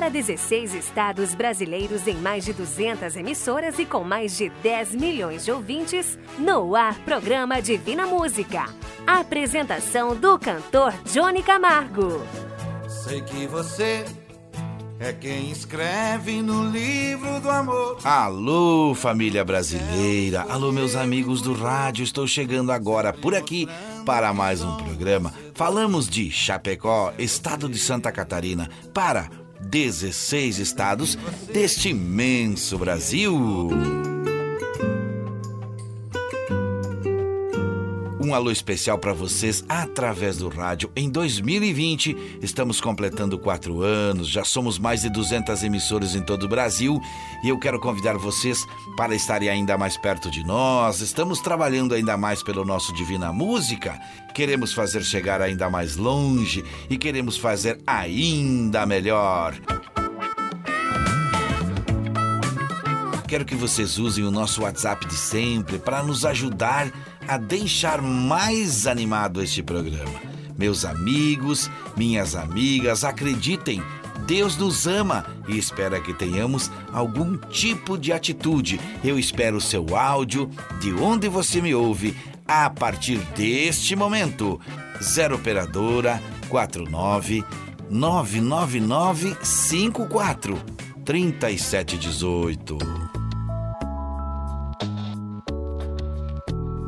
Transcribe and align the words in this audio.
Para 0.00 0.08
16 0.08 0.72
estados 0.72 1.34
brasileiros 1.34 2.06
em 2.06 2.14
mais 2.14 2.46
de 2.46 2.54
200 2.54 3.16
emissoras 3.16 3.78
e 3.78 3.84
com 3.84 4.02
mais 4.02 4.34
de 4.34 4.48
10 4.48 4.94
milhões 4.94 5.44
de 5.44 5.52
ouvintes, 5.52 6.18
no 6.38 6.74
ar 6.74 6.98
programa 7.00 7.60
Divina 7.60 8.06
Música. 8.06 8.64
apresentação 9.06 10.16
do 10.16 10.38
cantor 10.38 10.94
Johnny 11.04 11.42
Camargo. 11.42 12.22
Sei 12.88 13.20
que 13.20 13.46
você 13.46 14.06
é 14.98 15.12
quem 15.12 15.50
escreve 15.50 16.40
no 16.40 16.70
livro 16.70 17.38
do 17.40 17.50
amor. 17.50 17.98
Alô, 18.02 18.94
família 18.94 19.44
brasileira. 19.44 20.46
Alô, 20.48 20.72
meus 20.72 20.96
amigos 20.96 21.42
do 21.42 21.52
rádio. 21.52 22.04
Estou 22.04 22.26
chegando 22.26 22.72
agora 22.72 23.12
por 23.12 23.34
aqui 23.34 23.68
para 24.06 24.32
mais 24.32 24.62
um 24.62 24.76
programa. 24.76 25.32
Falamos 25.54 26.08
de 26.08 26.30
Chapecó, 26.30 27.12
estado 27.18 27.68
de 27.68 27.78
Santa 27.78 28.10
Catarina, 28.10 28.68
para 28.92 29.28
16 29.60 30.58
estados 30.58 31.18
deste 31.52 31.88
imenso 31.88 32.78
Brasil. 32.78 34.09
Um 38.22 38.34
alô 38.34 38.50
especial 38.50 38.98
para 38.98 39.14
vocês 39.14 39.64
através 39.66 40.36
do 40.36 40.50
rádio. 40.50 40.92
Em 40.94 41.08
2020, 41.08 42.38
estamos 42.42 42.78
completando 42.78 43.38
quatro 43.38 43.80
anos, 43.80 44.28
já 44.28 44.44
somos 44.44 44.78
mais 44.78 45.00
de 45.00 45.08
200 45.08 45.62
emissoras 45.62 46.14
em 46.14 46.20
todo 46.20 46.42
o 46.42 46.48
Brasil 46.48 47.00
e 47.42 47.48
eu 47.48 47.58
quero 47.58 47.80
convidar 47.80 48.18
vocês 48.18 48.66
para 48.94 49.14
estarem 49.14 49.48
ainda 49.48 49.78
mais 49.78 49.96
perto 49.96 50.30
de 50.30 50.44
nós. 50.44 51.00
Estamos 51.00 51.40
trabalhando 51.40 51.94
ainda 51.94 52.14
mais 52.18 52.42
pelo 52.42 52.62
nosso 52.62 52.92
Divina 52.92 53.32
Música, 53.32 53.98
queremos 54.34 54.74
fazer 54.74 55.02
chegar 55.02 55.40
ainda 55.40 55.70
mais 55.70 55.96
longe 55.96 56.62
e 56.90 56.98
queremos 56.98 57.38
fazer 57.38 57.80
ainda 57.86 58.84
melhor. 58.84 59.54
Quero 63.30 63.44
que 63.44 63.54
vocês 63.54 63.96
usem 63.96 64.24
o 64.24 64.30
nosso 64.30 64.62
WhatsApp 64.62 65.06
de 65.06 65.14
sempre 65.14 65.78
para 65.78 66.02
nos 66.02 66.24
ajudar 66.24 66.92
a 67.26 67.36
deixar 67.36 68.00
mais 68.00 68.86
animado 68.86 69.42
este 69.42 69.62
programa. 69.62 70.20
Meus 70.58 70.84
amigos, 70.84 71.70
minhas 71.96 72.34
amigas, 72.34 73.04
acreditem, 73.04 73.82
Deus 74.26 74.56
nos 74.56 74.86
ama 74.86 75.26
e 75.48 75.58
espera 75.58 76.00
que 76.00 76.12
tenhamos 76.12 76.70
algum 76.92 77.36
tipo 77.36 77.98
de 77.98 78.12
atitude. 78.12 78.80
Eu 79.02 79.18
espero 79.18 79.56
o 79.56 79.60
seu 79.60 79.96
áudio 79.96 80.50
de 80.80 80.92
onde 80.92 81.28
você 81.28 81.60
me 81.60 81.74
ouve 81.74 82.16
a 82.46 82.68
partir 82.68 83.18
deste 83.36 83.96
momento. 83.96 84.60
0 85.02 85.36
operadora 85.36 86.22
49 86.48 87.44
999 87.88 89.36
54 89.42 90.60
3718. 91.04 93.19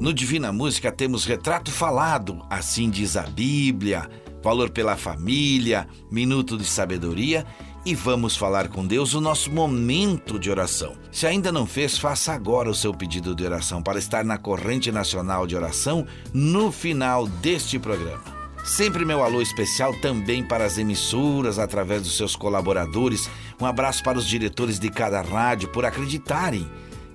No 0.02 0.12
Divina 0.12 0.50
Música 0.52 0.90
temos 0.90 1.24
retrato 1.24 1.70
falado, 1.70 2.44
assim 2.50 2.90
diz 2.90 3.16
a 3.16 3.22
Bíblia, 3.22 4.10
valor 4.42 4.68
pela 4.68 4.96
família, 4.96 5.86
minuto 6.10 6.58
de 6.58 6.64
sabedoria 6.64 7.46
e 7.86 7.94
vamos 7.94 8.36
falar 8.36 8.66
com 8.66 8.84
Deus 8.84 9.14
o 9.14 9.20
nosso 9.20 9.48
momento 9.52 10.40
de 10.40 10.50
oração. 10.50 10.96
Se 11.12 11.24
ainda 11.24 11.52
não 11.52 11.66
fez, 11.66 11.98
faça 11.98 12.32
agora 12.32 12.68
o 12.68 12.74
seu 12.74 12.92
pedido 12.92 13.32
de 13.32 13.44
oração 13.44 13.80
para 13.80 14.00
estar 14.00 14.24
na 14.24 14.36
corrente 14.36 14.90
nacional 14.90 15.46
de 15.46 15.54
oração 15.54 16.04
no 16.34 16.72
final 16.72 17.28
deste 17.28 17.78
programa. 17.78 18.24
Sempre 18.64 19.04
meu 19.04 19.22
alô 19.22 19.40
especial 19.40 19.94
também 20.00 20.42
para 20.42 20.64
as 20.64 20.78
emissoras 20.78 21.60
através 21.60 22.02
dos 22.02 22.16
seus 22.16 22.34
colaboradores. 22.34 23.30
Um 23.60 23.66
abraço 23.66 24.02
para 24.02 24.18
os 24.18 24.26
diretores 24.26 24.80
de 24.80 24.90
cada 24.90 25.22
rádio 25.22 25.68
por 25.68 25.84
acreditarem 25.84 26.68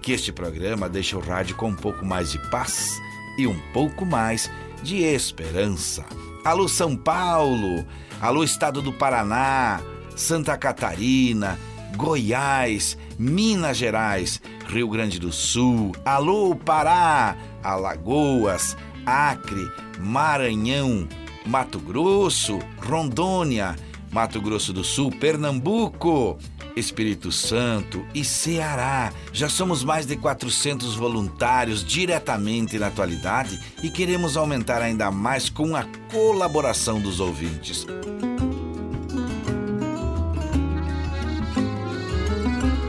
que 0.08 0.14
este 0.14 0.32
programa 0.32 0.88
deixa 0.88 1.18
o 1.18 1.20
rádio 1.20 1.58
com 1.58 1.68
um 1.68 1.76
pouco 1.76 2.06
mais 2.06 2.32
de 2.32 2.40
paz 2.50 2.98
e 3.38 3.46
um 3.46 3.60
pouco 3.74 4.06
mais 4.06 4.50
de 4.82 5.04
esperança. 5.04 6.06
Alô 6.46 6.70
São 6.70 6.96
Paulo, 6.96 7.86
alô 8.22 8.42
Estado 8.42 8.82
do 8.82 8.94
Paraná, 8.94 9.82
Santa 10.16 10.56
Catarina, 10.56 11.60
Goiás, 11.98 12.98
Minas 13.20 13.76
Gerais, 13.76 14.42
Rio 14.70 14.88
Grande 14.88 15.20
do 15.20 15.30
Sul, 15.30 15.92
alô 16.06 16.56
Pará, 16.56 17.36
Alagoas, 17.62 18.78
Acre, 19.06 19.70
Maranhão, 20.00 21.06
Mato 21.46 21.80
Grosso, 21.80 22.60
Rondônia, 22.78 23.76
Mato 24.10 24.40
Grosso 24.40 24.72
do 24.72 24.86
Sul, 24.86 25.12
Pernambuco, 25.12 26.38
Espírito 26.78 27.32
Santo 27.32 28.06
e 28.14 28.24
Ceará. 28.24 29.12
Já 29.34 29.50
somos 29.50 29.84
mais 29.84 30.06
de 30.06 30.16
400 30.16 30.96
voluntários 30.96 31.84
diretamente 31.84 32.78
na 32.78 32.88
atualidade 32.88 33.60
e 33.82 33.90
queremos 33.90 34.38
aumentar 34.38 34.82
ainda 34.82 35.10
mais 35.12 35.50
com 35.50 35.76
a 35.76 35.86
colaboração 36.12 37.00
dos 37.00 37.20
ouvintes. 37.20 37.86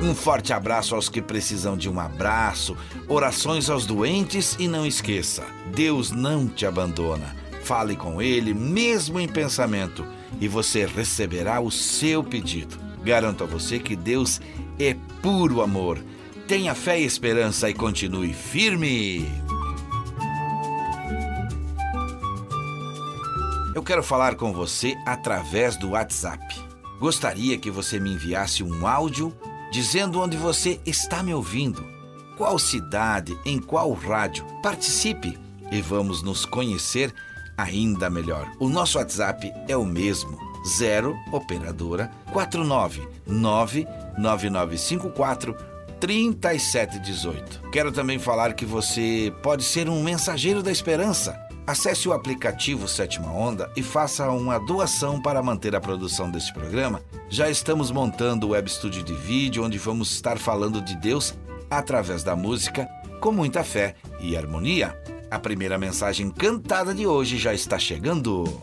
Um 0.03 0.15
forte 0.15 0.55
abraço 0.55 0.95
aos 0.95 1.09
que 1.09 1.21
precisam 1.21 1.77
de 1.77 1.89
um 1.89 2.01
abraço, 2.01 2.75
orações 3.07 3.69
aos 3.69 3.85
doentes 3.85 4.57
e 4.59 4.67
não 4.67 4.87
esqueça: 4.87 5.45
Deus 5.75 6.11
não 6.11 6.49
te 6.49 6.65
abandona. 6.65 7.37
Fale 7.63 7.95
com 7.95 8.23
Ele, 8.23 8.55
mesmo 8.55 9.21
em 9.21 9.29
pensamento, 9.29 10.07
e 10.41 10.49
você 10.49 10.87
receberá 10.87 11.61
o 11.61 11.71
seu 11.71 12.25
pedido. 12.25 12.88
Garanto 13.03 13.45
a 13.45 13.47
você 13.47 13.79
que 13.79 13.97
Deus 13.97 14.41
é 14.79 14.97
puro 15.23 15.63
amor. 15.63 15.99
Tenha 16.47 16.75
fé 16.75 17.01
e 17.01 17.05
esperança 17.05 17.69
e 17.69 17.75
continue 17.75 18.33
firme. 18.33 19.27
Eu 23.75 23.83
quero 23.83 24.03
falar 24.03 24.35
com 24.35 24.53
você 24.53 24.97
através 25.07 25.77
do 25.77 25.91
WhatsApp. 25.91 26.43
Gostaria 26.99 27.57
que 27.59 27.71
você 27.71 28.01
me 28.01 28.13
enviasse 28.13 28.63
um 28.63 28.87
áudio 28.87 29.33
dizendo 29.71 30.21
onde 30.21 30.37
você 30.37 30.81
está 30.85 31.23
me 31.23 31.33
ouvindo, 31.33 31.87
qual 32.37 32.59
cidade, 32.59 33.39
em 33.45 33.61
qual 33.61 33.93
rádio. 33.93 34.45
Participe 34.63 35.39
e 35.71 35.81
vamos 35.81 36.23
nos 36.23 36.45
conhecer 36.45 37.15
ainda 37.57 38.09
melhor. 38.09 38.51
O 38.59 38.69
nosso 38.69 38.99
WhatsApp 38.99 39.53
é 39.69 39.77
o 39.77 39.85
mesmo 39.85 40.48
0 40.69 41.17
operadora 41.33 42.11
499 42.33 43.87
9954 44.17 45.57
3718. 45.99 47.63
Quero 47.73 47.91
também 47.91 48.19
falar 48.19 48.53
que 48.53 48.65
você 48.65 49.33
pode 49.43 49.65
ser 49.65 49.89
um 49.89 50.03
mensageiro 50.03 50.63
da 50.63 50.71
esperança. 50.71 51.37
Acesse 51.67 52.09
o 52.09 52.13
aplicativo 52.13 52.89
Sétima 52.89 53.31
Onda 53.31 53.71
e 53.77 53.83
faça 53.83 54.31
uma 54.31 54.59
doação 54.59 55.21
para 55.21 55.43
manter 55.43 55.75
a 55.75 55.81
produção 55.81 56.31
deste 56.31 56.53
programa. 56.53 57.03
Já 57.29 57.51
estamos 57.51 57.91
montando 57.91 58.47
o 58.47 58.51
web 58.51 58.67
estúdio 58.69 59.03
de 59.03 59.13
vídeo 59.13 59.65
onde 59.65 59.77
vamos 59.77 60.13
estar 60.13 60.39
falando 60.39 60.81
de 60.81 60.97
Deus 60.97 61.35
através 61.71 62.23
da 62.23 62.35
música 62.35 62.89
com 63.21 63.33
muita 63.33 63.63
fé 63.63 63.97
e 64.21 64.37
harmonia. 64.37 64.97
A 65.31 65.39
primeira 65.39 65.77
mensagem 65.77 66.31
cantada 66.31 66.95
de 66.95 67.07
hoje 67.07 67.37
já 67.37 67.53
está 67.53 67.79
chegando. 67.79 68.63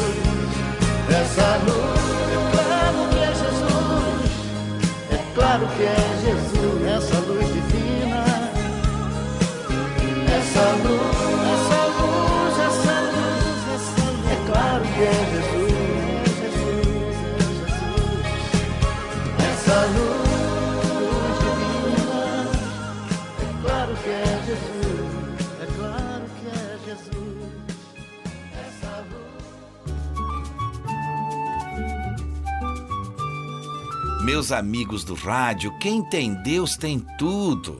Meus 34.41 34.51
amigos 34.51 35.03
do 35.03 35.13
rádio, 35.13 35.71
quem 35.77 36.03
tem 36.03 36.33
Deus 36.33 36.75
tem 36.75 37.05
tudo. 37.19 37.79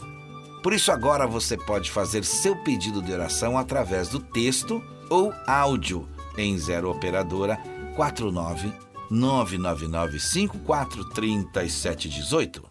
Por 0.62 0.74
isso, 0.74 0.92
agora 0.92 1.26
você 1.26 1.58
pode 1.58 1.90
fazer 1.90 2.24
seu 2.24 2.56
pedido 2.56 3.02
de 3.02 3.12
oração 3.12 3.58
através 3.58 4.10
do 4.10 4.20
texto 4.20 4.80
ou 5.10 5.34
áudio 5.48 6.08
em 6.38 6.56
0 6.56 6.92
Operadora 6.92 7.58
49 7.96 8.72
999 9.10 10.20
543718. 10.20 12.64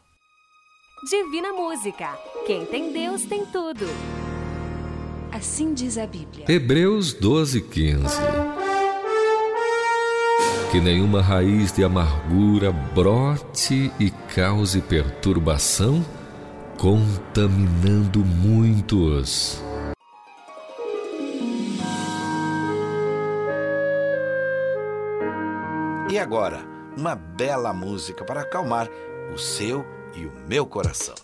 Divina 1.10 1.52
Música. 1.52 2.16
Quem 2.46 2.64
tem 2.66 2.92
Deus 2.92 3.24
tem 3.24 3.44
tudo. 3.44 3.86
Assim 5.32 5.74
diz 5.74 5.98
a 5.98 6.06
Bíblia. 6.06 6.44
Hebreus 6.48 7.12
12, 7.12 7.60
15 7.62 8.59
que 10.70 10.80
nenhuma 10.80 11.20
raiz 11.20 11.72
de 11.72 11.82
amargura 11.82 12.70
brote 12.70 13.92
e 13.98 14.08
cause 14.32 14.80
perturbação, 14.80 16.04
contaminando 16.78 18.24
muitos. 18.24 19.60
E 26.08 26.16
agora, 26.16 26.64
uma 26.96 27.16
bela 27.16 27.72
música 27.72 28.24
para 28.24 28.42
acalmar 28.42 28.88
o 29.34 29.38
seu 29.38 29.84
e 30.14 30.24
o 30.24 30.32
meu 30.48 30.64
coração. 30.66 31.16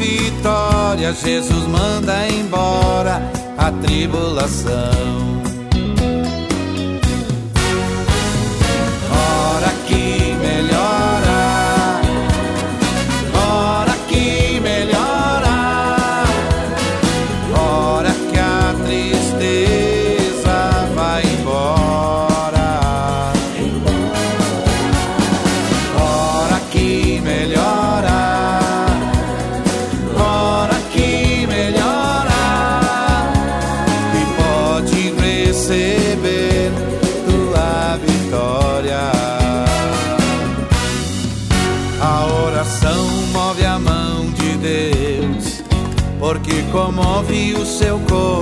vitória. 0.00 1.12
Jesus 1.12 1.66
manda 1.66 2.26
embora 2.28 3.20
a 3.58 3.70
tribulação. 3.70 5.49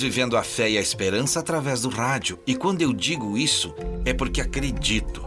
Vivendo 0.00 0.34
a 0.38 0.42
fé 0.42 0.70
e 0.70 0.78
a 0.78 0.80
esperança 0.80 1.40
através 1.40 1.82
do 1.82 1.90
rádio, 1.90 2.38
e 2.46 2.54
quando 2.54 2.80
eu 2.80 2.90
digo 2.90 3.36
isso, 3.36 3.74
é 4.06 4.14
porque 4.14 4.40
acredito. 4.40 5.22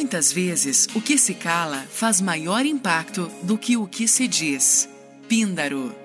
Muitas 0.06 0.32
vezes, 0.32 0.88
o 0.94 1.02
que 1.02 1.18
se 1.18 1.34
cala 1.34 1.84
faz 1.90 2.22
maior 2.22 2.64
impacto 2.64 3.28
do 3.42 3.58
que 3.58 3.76
o 3.76 3.88
que 3.88 4.08
se 4.08 4.28
diz. 4.28 4.88
Píndaro. 5.28 5.96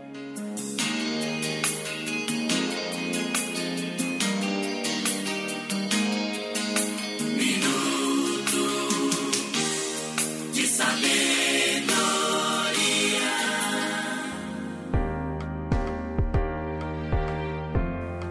De 10.54 10.66
sabedoria. 10.66 12.00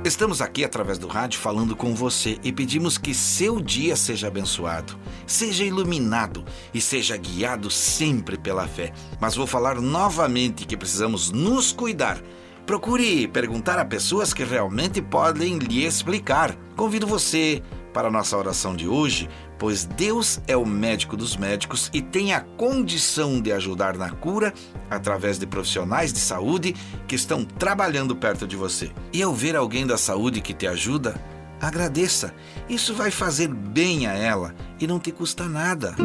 Estamos 0.04 0.42
aqui 0.42 0.64
através 0.64 0.98
do 0.98 1.08
rádio 1.08 1.40
falando 1.40 1.76
com 1.76 1.94
você 1.94 2.40
e 2.44 2.52
pedimos 2.52 2.98
que 2.98 3.14
seu 3.14 3.62
dia 3.62 3.96
seja 3.96 4.28
abençoado, 4.28 4.98
seja 5.32 5.64
iluminado 5.64 6.44
e 6.74 6.82
seja 6.82 7.16
guiado 7.16 7.70
sempre 7.70 8.38
pela 8.38 8.68
fé. 8.68 8.92
Mas 9.20 9.36
vou 9.36 9.48
falar 9.48 9.80
novamente 9.80 10.66
que 10.66 10.78
precisamos 10.78 11.32
nos 11.32 11.72
cuidar. 11.72 12.20
Procure 12.66 13.28
perguntar 13.28 13.80
a 13.80 13.86
pessoas 13.86 14.34
que 14.34 14.44
realmente 14.44 15.02
podem 15.02 15.58
lhe 15.58 15.86
explicar. 15.86 16.56
Convido 16.76 17.08
você 17.08 17.64
para 17.94 18.08
a 18.08 18.12
nossa 18.12 18.38
oração 18.38 18.76
de 18.76 18.88
hoje, 18.88 19.28
pois 19.58 19.86
Deus 19.86 20.40
é 20.48 20.56
o 20.56 20.66
médico 20.66 21.18
dos 21.18 21.36
médicos 21.36 21.90
e 21.94 22.02
tem 22.02 22.34
a 22.34 22.42
condição 22.42 23.42
de 23.42 23.52
ajudar 23.52 23.98
na 23.98 24.12
cura 24.12 24.54
através 24.90 25.40
de 25.40 25.48
profissionais 25.48 26.14
de 26.14 26.20
saúde 26.20 26.76
que 27.08 27.16
estão 27.16 27.44
trabalhando 27.44 28.16
perto 28.16 28.48
de 28.48 28.56
você. 28.56 28.92
E 29.12 29.22
ao 29.24 29.34
ver 29.34 29.56
alguém 29.56 29.88
da 29.88 29.98
saúde 29.98 30.40
que 30.40 30.54
te 30.54 30.68
ajuda, 30.68 31.20
agradeça. 31.62 32.34
Isso 32.68 32.94
vai 32.94 33.12
fazer 33.12 33.48
bem 33.48 34.08
a 34.08 34.14
ela 34.14 34.54
e 34.80 34.88
não 34.88 35.00
te 35.00 35.12
custa 35.12 35.46
nada. 35.46 35.96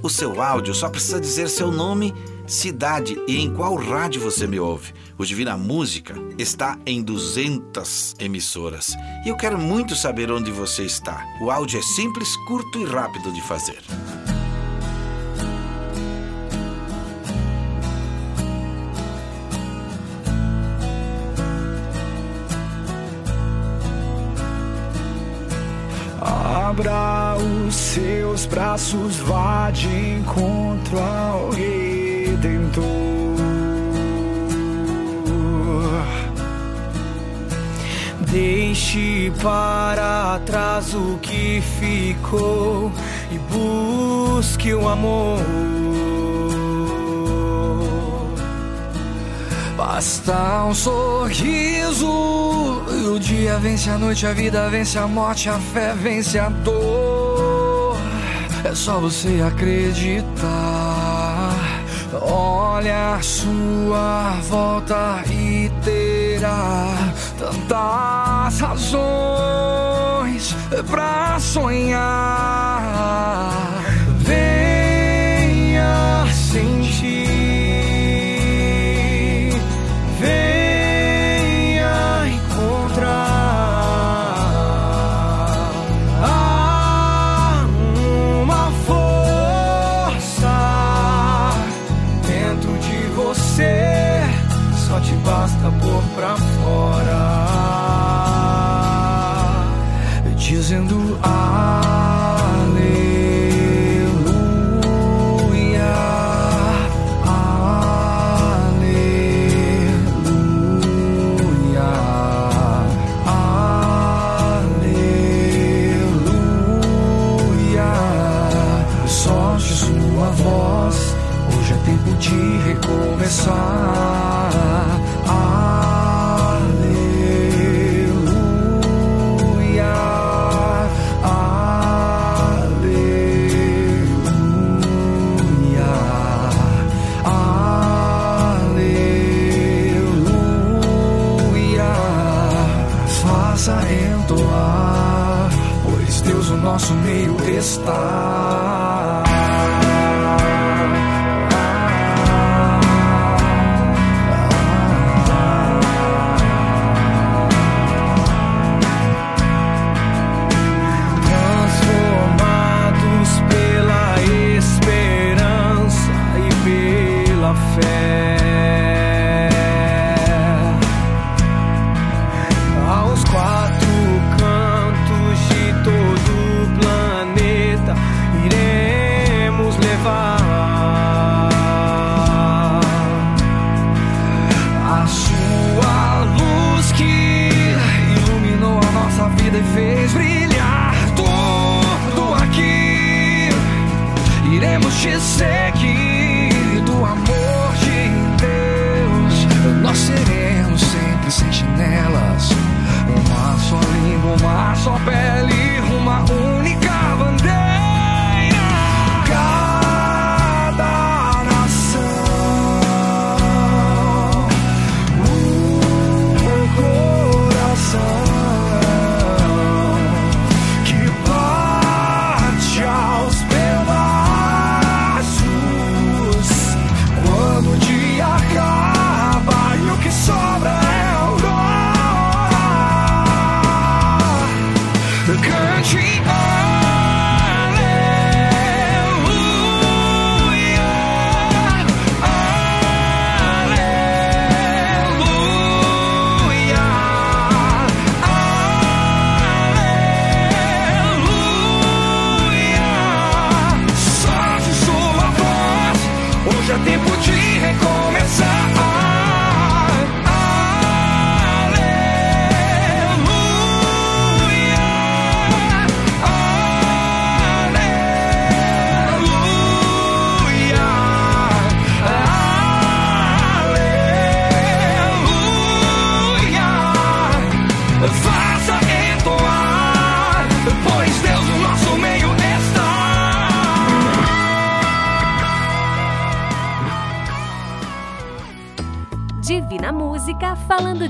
O 0.03 0.09
seu 0.09 0.41
áudio 0.41 0.75
só 0.75 0.89
precisa 0.89 1.21
dizer 1.21 1.49
seu 1.49 1.71
nome, 1.71 2.13
cidade 2.47 3.21
e 3.27 3.39
em 3.39 3.53
qual 3.53 3.75
rádio 3.75 4.21
você 4.21 4.47
me 4.47 4.59
ouve. 4.59 4.93
O 5.19 5.25
Divina 5.25 5.57
Música 5.57 6.15
está 6.39 6.79
em 6.87 7.03
200 7.03 8.15
emissoras. 8.19 8.95
E 9.25 9.29
eu 9.29 9.37
quero 9.37 9.59
muito 9.59 9.95
saber 9.95 10.31
onde 10.31 10.51
você 10.51 10.85
está. 10.85 11.25
O 11.41 11.51
áudio 11.51 11.79
é 11.79 11.83
simples, 11.83 12.37
curto 12.47 12.79
e 12.79 12.85
rápido 12.85 13.33
de 13.33 13.41
fazer. 13.43 13.79
Abra 26.21 27.37
os 27.37 27.75
seus 27.75 28.45
braços, 28.45 29.17
vá 29.17 29.71
de 29.71 29.89
encontro 29.89 30.99
ao 30.99 31.51
Deixe 38.37 39.33
para 39.43 40.39
trás 40.45 40.93
o 40.93 41.19
que 41.23 41.63
ficou 41.81 42.93
e 43.31 43.39
busque 43.39 44.75
o 44.75 44.87
amor. 44.87 45.39
Basta 49.75 50.65
um 50.65 50.75
sorriso 50.75 52.07
e 52.91 53.09
o 53.09 53.19
dia 53.19 53.59
vence 53.59 53.89
a 53.89 53.97
noite, 53.97 54.27
a 54.27 54.35
vida 54.35 54.69
vence 54.69 54.99
a 54.99 55.07
morte, 55.07 55.49
a 55.49 55.59
fé 55.59 55.95
vence 55.95 56.39
a 56.39 56.51
dor. 56.51 57.97
É 58.65 58.75
só 58.75 58.99
você 58.99 59.41
acreditar. 59.41 61.26
Olha 62.23 63.17
a 63.17 63.23
sua 63.23 64.39
volta 64.49 65.23
e 65.31 65.71
terá 65.85 66.95
tantas 67.39 68.61
razões 68.61 70.57
pra 70.89 71.39
sonhar. 71.41 72.87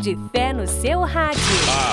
De 0.01 0.17
fé 0.31 0.53
no 0.53 0.67
seu 0.67 1.01
rádio. 1.01 1.41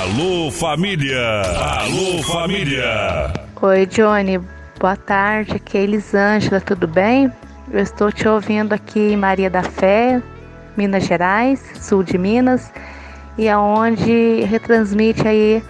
Alô, 0.01 0.51
família! 0.51 1.41
Alô, 1.79 2.21
família! 2.21 3.31
Oi, 3.61 3.85
Johnny. 3.85 4.39
Boa 4.77 4.97
tarde. 4.97 5.53
Aqui 5.53 5.77
é 5.77 5.81
Elisângela, 5.83 6.59
tudo 6.59 6.85
bem? 6.85 7.31
Eu 7.71 7.79
estou 7.79 8.11
te 8.11 8.27
ouvindo 8.27 8.73
aqui 8.73 9.13
em 9.13 9.15
Maria 9.15 9.49
da 9.49 9.63
Fé, 9.63 10.21
Minas 10.75 11.05
Gerais, 11.05 11.63
sul 11.79 12.03
de 12.03 12.17
Minas, 12.17 12.73
e 13.37 13.47
aonde 13.47 14.41
retransmite 14.43 15.25
aí 15.25 15.63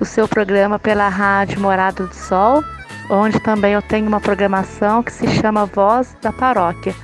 o 0.00 0.06
seu 0.06 0.26
programa 0.26 0.78
pela 0.78 1.08
Rádio 1.08 1.60
Morada 1.60 2.06
do 2.06 2.14
Sol, 2.14 2.64
onde 3.10 3.38
também 3.40 3.74
eu 3.74 3.82
tenho 3.82 4.08
uma 4.08 4.20
programação 4.20 5.02
que 5.02 5.12
se 5.12 5.28
chama 5.28 5.66
Voz 5.66 6.16
da 6.22 6.32
Paróquia, 6.32 6.94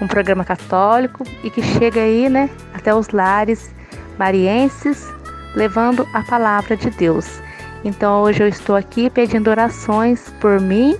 um 0.00 0.06
programa 0.06 0.44
católico 0.44 1.24
e 1.42 1.50
que 1.50 1.62
chega 1.62 2.02
aí, 2.02 2.28
né, 2.28 2.50
até 2.74 2.94
os 2.94 3.08
lares 3.08 3.79
marienses, 4.20 5.08
levando 5.54 6.06
a 6.12 6.22
palavra 6.22 6.76
de 6.76 6.90
Deus. 6.90 7.40
Então 7.82 8.20
hoje 8.20 8.42
eu 8.42 8.48
estou 8.48 8.76
aqui 8.76 9.08
pedindo 9.08 9.48
orações 9.48 10.28
por 10.38 10.60
mim, 10.60 10.94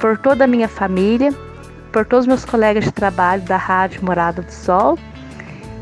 por 0.00 0.18
toda 0.18 0.42
a 0.42 0.46
minha 0.48 0.66
família, 0.66 1.32
por 1.92 2.04
todos 2.04 2.24
os 2.24 2.26
meus 2.26 2.44
colegas 2.44 2.84
de 2.84 2.90
trabalho 2.90 3.42
da 3.42 3.56
Rádio 3.56 4.04
Morada 4.04 4.42
do 4.42 4.50
Sol 4.50 4.98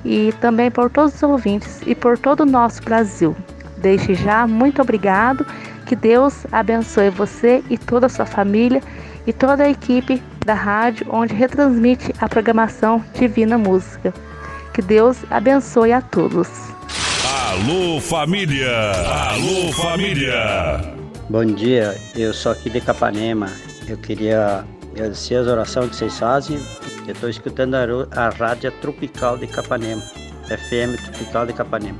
e 0.04 0.34
também 0.38 0.70
por 0.70 0.90
todos 0.90 1.14
os 1.14 1.22
ouvintes 1.22 1.80
e 1.86 1.94
por 1.94 2.18
todo 2.18 2.40
o 2.40 2.46
nosso 2.46 2.82
Brasil. 2.82 3.34
Desde 3.78 4.14
já, 4.14 4.46
muito 4.46 4.82
obrigado. 4.82 5.46
Que 5.86 5.96
Deus 5.96 6.46
abençoe 6.52 7.08
você 7.08 7.64
e 7.70 7.78
toda 7.78 8.04
a 8.04 8.10
sua 8.10 8.26
família 8.26 8.82
e 9.26 9.32
toda 9.32 9.64
a 9.64 9.70
equipe 9.70 10.22
da 10.44 10.52
rádio 10.52 11.06
onde 11.08 11.32
retransmite 11.32 12.12
a 12.20 12.28
programação 12.28 13.02
Divina 13.14 13.56
Música. 13.56 14.12
Que 14.76 14.82
Deus 14.82 15.24
abençoe 15.30 15.90
a 15.90 16.02
todos. 16.02 16.48
Alô, 17.24 17.98
família! 17.98 18.92
Alô, 19.30 19.72
família! 19.72 20.94
Bom 21.30 21.46
dia, 21.46 21.98
eu 22.14 22.34
sou 22.34 22.52
aqui 22.52 22.68
de 22.68 22.82
Capanema. 22.82 23.50
Eu 23.88 23.96
queria 23.96 24.66
agradecer 24.92 25.36
as 25.36 25.46
orações 25.46 25.88
que 25.88 25.96
vocês 25.96 26.18
fazem. 26.18 26.60
Eu 27.06 27.14
estou 27.14 27.30
escutando 27.30 27.74
a, 27.74 27.86
a 28.14 28.28
Rádio 28.28 28.70
Tropical 28.82 29.38
de 29.38 29.46
Capanema, 29.46 30.02
FM 30.44 31.02
Tropical 31.02 31.46
de 31.46 31.54
Capanema. 31.54 31.98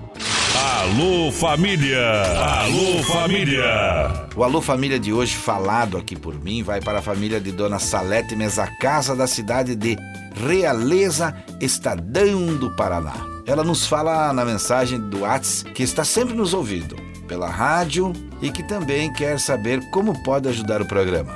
Alô, 0.69 1.31
família! 1.31 2.23
Alô, 2.43 3.01
família! 3.05 4.27
O 4.35 4.43
Alô 4.43 4.61
Família 4.61 4.99
de 4.99 5.13
hoje, 5.13 5.37
falado 5.37 5.97
aqui 5.97 6.17
por 6.17 6.35
mim, 6.35 6.65
vai 6.65 6.81
para 6.81 6.99
a 6.99 7.03
família 7.03 7.41
de 7.41 7.53
Dona 7.53 7.79
Salete 7.79 8.35
Mesa 8.35 8.67
Casa, 8.81 9.15
da 9.15 9.29
cidade 9.29 9.77
de 9.77 9.97
Realeza, 10.35 11.37
Estadão 11.61 12.57
do 12.57 12.75
Paraná. 12.75 13.15
Ela 13.47 13.63
nos 13.63 13.87
fala 13.87 14.33
na 14.33 14.45
mensagem 14.45 14.99
do 14.99 15.21
Whats 15.21 15.63
que 15.73 15.85
está 15.85 16.05
sempre 16.05 16.35
nos 16.35 16.53
ouvindo 16.53 16.97
pela 17.29 17.49
rádio 17.49 18.13
e 18.43 18.51
que 18.51 18.65
também 18.65 19.13
quer 19.13 19.39
saber 19.39 19.81
como 19.91 20.21
pode 20.25 20.49
ajudar 20.49 20.83
o 20.83 20.87
programa. 20.87 21.33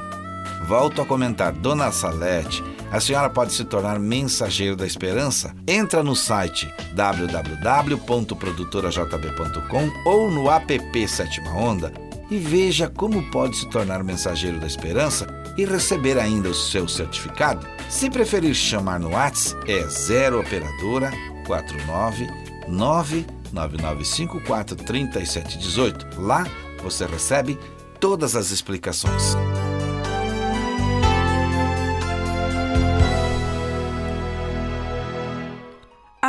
Volto 0.66 1.00
a 1.00 1.06
comentar, 1.06 1.52
Dona 1.52 1.92
Salete, 1.92 2.64
a 2.90 3.00
senhora 3.00 3.30
pode 3.30 3.52
se 3.52 3.64
tornar 3.64 3.98
mensageiro 3.98 4.76
da 4.76 4.86
esperança? 4.86 5.54
Entra 5.66 6.02
no 6.02 6.16
site 6.16 6.72
www.produtorajb.com 6.94 9.90
ou 10.04 10.30
no 10.30 10.50
app 10.50 11.08
Sétima 11.08 11.50
Onda 11.52 11.92
e 12.30 12.38
veja 12.38 12.88
como 12.88 13.22
pode 13.30 13.56
se 13.56 13.68
tornar 13.68 14.04
mensageiro 14.04 14.58
da 14.58 14.66
esperança 14.66 15.26
e 15.56 15.64
receber 15.64 16.18
ainda 16.18 16.48
o 16.48 16.54
seu 16.54 16.88
certificado. 16.88 17.66
Se 17.88 18.08
preferir 18.08 18.54
chamar 18.54 19.00
no 19.00 19.10
WhatsApp, 19.10 19.70
é 19.70 19.86
0 19.86 20.40
operadora 20.40 21.12
49 21.46 22.28
99954 22.68 24.76
3718. 24.76 26.20
Lá 26.20 26.46
você 26.82 27.04
recebe 27.04 27.58
todas 27.98 28.36
as 28.36 28.50
explicações. 28.50 29.36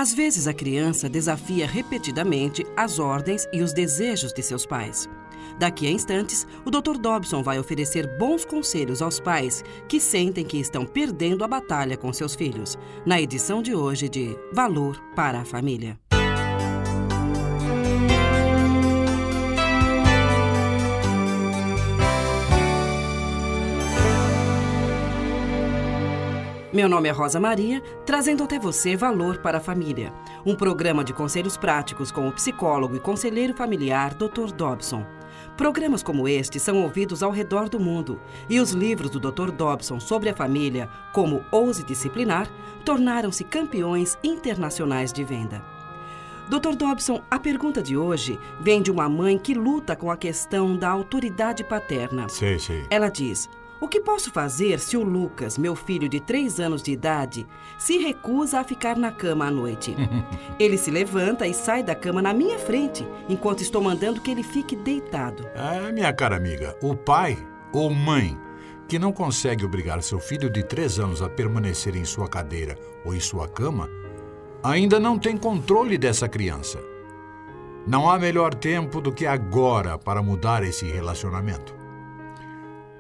Às 0.02 0.16
vezes 0.16 0.48
a 0.48 0.54
criança 0.54 1.08
desafia 1.08 1.68
repetidamente 1.68 2.66
as 2.76 2.98
ordens 2.98 3.48
e 3.54 3.62
os 3.62 3.72
desejos 3.72 4.34
de 4.34 4.42
seus 4.42 4.66
pais. 4.66 5.08
Daqui 5.60 5.86
a 5.86 5.92
instantes, 5.92 6.48
o 6.66 6.72
Dr. 6.72 6.98
Dobson 6.98 7.44
vai 7.44 7.60
oferecer 7.60 8.18
bons 8.18 8.44
conselhos 8.44 9.00
aos 9.00 9.20
pais 9.20 9.64
que 9.88 10.00
sentem 10.00 10.44
que 10.44 10.58
estão 10.58 10.88
perdendo 10.88 11.44
a 11.44 11.48
batalha 11.48 11.96
com 11.96 12.12
seus 12.12 12.34
filhos, 12.34 12.80
na 13.06 13.22
edição 13.22 13.62
de 13.62 13.76
hoje 13.76 14.10
de 14.10 14.36
Valor 14.52 15.00
para 15.16 15.42
a 15.42 15.46
Família. 15.46 16.01
Meu 26.74 26.88
nome 26.88 27.10
é 27.10 27.12
Rosa 27.12 27.38
Maria, 27.38 27.82
trazendo 28.06 28.46
até 28.46 28.58
você 28.58 28.96
Valor 28.96 29.40
para 29.40 29.58
a 29.58 29.62
Família, 29.62 30.14
um 30.46 30.56
programa 30.56 31.04
de 31.04 31.12
conselhos 31.12 31.58
práticos 31.58 32.12
com 32.12 32.30
o 32.30 32.32
psicólogo 32.32 32.96
e 32.96 33.00
conselheiro 33.00 33.54
familiar 33.54 34.14
Dr. 34.14 34.54
Dobson. 34.56 35.06
Programas 35.58 36.02
como 36.02 36.30
este 36.30 36.62
são 36.62 36.82
ouvidos 36.82 37.22
ao 37.22 37.30
redor 37.30 37.68
do 37.68 37.78
mundo 37.78 38.22
e 38.50 38.58
os 38.58 38.72
livros 38.72 39.12
do 39.12 39.20
Dr. 39.20 39.52
Dobson 39.52 40.00
sobre 40.00 40.30
a 40.30 40.34
família, 40.34 40.88
como 41.12 41.44
Ouse 41.52 41.84
Disciplinar, 41.84 42.50
tornaram-se 42.86 43.44
campeões 43.44 44.18
internacionais 44.24 45.12
de 45.12 45.26
venda. 45.26 45.62
Dr. 46.48 46.76
Dobson, 46.78 47.22
a 47.30 47.38
pergunta 47.38 47.82
de 47.82 47.98
hoje 47.98 48.40
vem 48.62 48.82
de 48.82 48.90
uma 48.90 49.10
mãe 49.10 49.38
que 49.38 49.54
luta 49.54 49.94
com 49.94 50.10
a 50.10 50.16
questão 50.16 50.78
da 50.78 50.90
autoridade 50.90 51.66
paterna. 51.66 52.30
Sim, 52.30 52.58
sim. 52.58 52.86
Ela 52.90 53.10
diz: 53.10 53.50
O 53.82 53.88
que 53.88 54.00
posso 54.00 54.32
fazer 54.32 54.80
se 54.80 54.96
o 54.96 55.02
Lucas, 55.02 55.58
meu 55.58 55.76
filho 55.76 56.08
de 56.08 56.20
3 56.20 56.60
anos 56.60 56.84
de 56.84 56.91
idade, 56.91 57.48
se 57.80 57.98
recusa 57.98 58.60
a 58.60 58.63
ficar 58.63 58.96
na 58.96 59.12
cama 59.12 59.48
à 59.48 59.52
noite? 59.52 59.96
ele 60.60 60.78
se 60.78 60.91
levanta 60.91 61.48
e 61.48 61.54
sai 61.54 61.82
da 61.82 61.96
cama 61.96 62.22
na 62.22 62.32
minha 62.32 62.60
frente, 62.60 63.04
enquanto 63.28 63.62
estou 63.62 63.82
mandando 63.82 64.22
que 64.22 64.30
ele 64.30 64.44
fique 64.44 64.76
deitado. 64.76 65.50
É, 65.56 65.91
minha 65.91 66.13
cara 66.13 66.36
amiga, 66.36 66.78
o 66.80 66.96
pai 66.96 67.36
ou 67.74 67.89
mãe 67.89 68.38
que 68.88 69.00
não 69.00 69.12
consegue 69.12 69.65
obrigar 69.65 70.04
seu 70.04 70.20
filho 70.20 70.48
de 70.48 70.62
3 70.62 71.00
anos 71.00 71.22
a 71.24 71.28
permanecer 71.28 71.96
em 71.96 72.06
sua 72.06 72.28
cadeira 72.28 72.78
ou 73.04 73.15
em 73.15 73.20
sua 73.20 73.48
cama, 73.48 73.89
ainda 74.62 75.00
não 75.00 75.17
tem 75.17 75.36
controle 75.36 75.98
dessa 75.98 76.30
criança. 76.30 76.78
Não 77.88 78.08
há 78.08 78.20
melhor 78.20 78.54
tempo 78.54 79.02
do 79.02 79.12
que 79.12 79.26
agora 79.26 79.98
para 79.98 80.22
mudar 80.22 80.62
esse 80.62 80.86
relacionamento. 80.86 81.81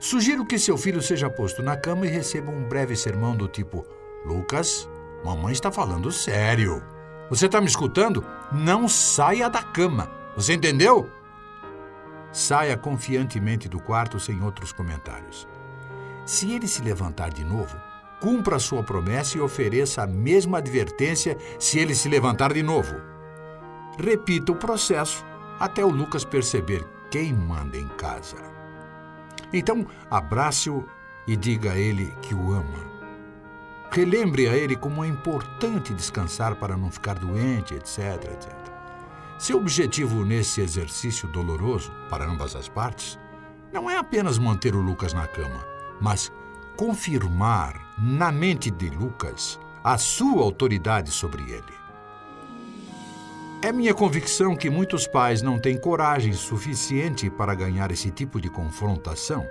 Sugiro 0.01 0.43
que 0.43 0.57
seu 0.57 0.79
filho 0.79 0.99
seja 0.99 1.29
posto 1.29 1.61
na 1.61 1.77
cama 1.77 2.07
e 2.07 2.09
receba 2.09 2.51
um 2.51 2.67
breve 2.67 2.95
sermão 2.95 3.35
do 3.35 3.47
tipo: 3.47 3.85
Lucas, 4.25 4.89
mamãe 5.23 5.53
está 5.53 5.71
falando 5.71 6.11
sério. 6.11 6.83
Você 7.29 7.45
está 7.45 7.61
me 7.61 7.67
escutando? 7.67 8.25
Não 8.51 8.87
saia 8.87 9.47
da 9.47 9.61
cama. 9.61 10.09
Você 10.35 10.53
entendeu? 10.53 11.07
Saia 12.31 12.75
confiantemente 12.75 13.69
do 13.69 13.79
quarto 13.79 14.19
sem 14.19 14.41
outros 14.41 14.73
comentários. 14.73 15.47
Se 16.25 16.51
ele 16.51 16.67
se 16.67 16.81
levantar 16.81 17.29
de 17.29 17.43
novo, 17.43 17.77
cumpra 18.19 18.57
sua 18.57 18.81
promessa 18.81 19.37
e 19.37 19.41
ofereça 19.41 20.01
a 20.01 20.07
mesma 20.07 20.57
advertência 20.57 21.37
se 21.59 21.77
ele 21.77 21.93
se 21.93 22.09
levantar 22.09 22.53
de 22.53 22.63
novo. 22.63 22.95
Repita 24.03 24.51
o 24.51 24.55
processo 24.55 25.23
até 25.59 25.85
o 25.85 25.89
Lucas 25.89 26.25
perceber 26.25 26.83
quem 27.11 27.31
manda 27.31 27.77
em 27.77 27.87
casa. 27.89 28.50
Então, 29.53 29.85
abrace-o 30.09 30.87
e 31.27 31.35
diga 31.35 31.71
a 31.73 31.77
ele 31.77 32.13
que 32.21 32.33
o 32.33 32.53
ama. 32.53 32.91
Relembre 33.91 34.47
a 34.47 34.55
ele 34.55 34.75
como 34.75 35.03
é 35.03 35.07
importante 35.07 35.93
descansar 35.93 36.55
para 36.55 36.77
não 36.77 36.89
ficar 36.89 37.15
doente, 37.15 37.73
etc, 37.73 38.23
etc. 38.31 38.55
Seu 39.37 39.57
objetivo 39.57 40.23
nesse 40.23 40.61
exercício 40.61 41.27
doloroso, 41.27 41.91
para 42.09 42.25
ambas 42.25 42.55
as 42.55 42.69
partes, 42.69 43.19
não 43.73 43.89
é 43.89 43.97
apenas 43.97 44.37
manter 44.37 44.75
o 44.75 44.81
Lucas 44.81 45.13
na 45.13 45.27
cama, 45.27 45.65
mas 45.99 46.31
confirmar 46.77 47.95
na 47.97 48.31
mente 48.31 48.71
de 48.71 48.89
Lucas 48.89 49.59
a 49.83 49.97
sua 49.97 50.41
autoridade 50.41 51.11
sobre 51.11 51.43
ele. 51.43 51.80
É 53.63 53.71
minha 53.71 53.93
convicção 53.93 54.55
que 54.55 54.69
muitos 54.69 55.05
pais 55.05 55.41
não 55.41 55.59
têm 55.59 55.77
coragem 55.77 56.33
suficiente 56.33 57.29
para 57.29 57.53
ganhar 57.53 57.91
esse 57.91 58.09
tipo 58.09 58.41
de 58.41 58.49
confrontação 58.49 59.45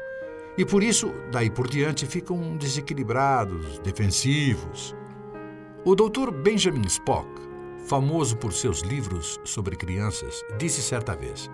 e 0.60 0.64
por 0.64 0.82
isso, 0.82 1.14
daí 1.30 1.48
por 1.48 1.68
diante, 1.68 2.06
ficam 2.06 2.56
desequilibrados, 2.56 3.78
defensivos. 3.78 4.94
O 5.84 5.94
Dr. 5.94 6.30
Benjamin 6.30 6.86
Spock, 6.86 7.28
famoso 7.86 8.36
por 8.36 8.52
seus 8.52 8.80
livros 8.80 9.40
sobre 9.44 9.76
crianças, 9.76 10.44
disse 10.58 10.82
certa 10.82 11.16
vez: 11.16 11.50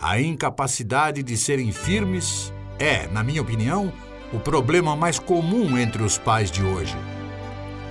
A 0.00 0.20
incapacidade 0.20 1.22
de 1.22 1.36
serem 1.36 1.72
firmes 1.72 2.52
é, 2.78 3.06
na 3.06 3.22
minha 3.22 3.40
opinião, 3.40 3.92
o 4.32 4.38
problema 4.38 4.94
mais 4.94 5.18
comum 5.18 5.78
entre 5.78 6.02
os 6.02 6.18
pais 6.18 6.50
de 6.50 6.62
hoje. 6.62 6.96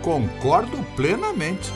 Concordo 0.04 0.78
plenamente. 0.96 1.72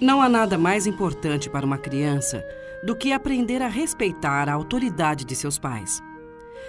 Não 0.00 0.20
há 0.20 0.28
nada 0.28 0.58
mais 0.58 0.86
importante 0.86 1.48
para 1.48 1.64
uma 1.64 1.78
criança 1.78 2.44
do 2.82 2.94
que 2.94 3.12
aprender 3.12 3.62
a 3.62 3.68
respeitar 3.68 4.46
a 4.46 4.52
autoridade 4.52 5.24
de 5.24 5.34
seus 5.34 5.58
pais. 5.58 6.02